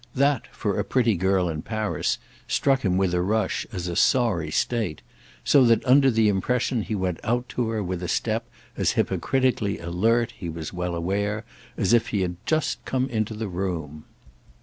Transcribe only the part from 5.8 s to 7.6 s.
under the impression he went out